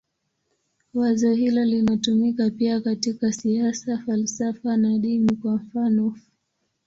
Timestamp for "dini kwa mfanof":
4.97-6.19